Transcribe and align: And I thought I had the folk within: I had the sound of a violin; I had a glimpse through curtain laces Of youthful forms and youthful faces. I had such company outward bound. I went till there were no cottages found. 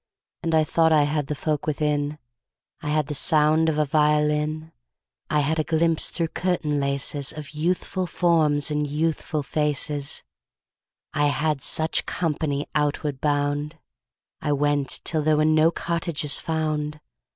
And 0.41 0.55
I 0.55 0.63
thought 0.63 0.91
I 0.91 1.03
had 1.03 1.27
the 1.27 1.35
folk 1.35 1.67
within: 1.67 2.17
I 2.81 2.89
had 2.89 3.05
the 3.05 3.13
sound 3.13 3.69
of 3.69 3.77
a 3.77 3.85
violin; 3.85 4.71
I 5.29 5.41
had 5.41 5.59
a 5.59 5.63
glimpse 5.63 6.09
through 6.09 6.29
curtain 6.29 6.79
laces 6.79 7.31
Of 7.31 7.51
youthful 7.51 8.07
forms 8.07 8.71
and 8.71 8.87
youthful 8.87 9.43
faces. 9.43 10.23
I 11.13 11.27
had 11.27 11.61
such 11.61 12.07
company 12.07 12.65
outward 12.73 13.21
bound. 13.21 13.77
I 14.41 14.53
went 14.53 15.01
till 15.03 15.21
there 15.21 15.37
were 15.37 15.45
no 15.45 15.69
cottages 15.69 16.35
found. 16.35 16.99